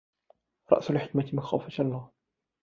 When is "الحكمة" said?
0.91-1.29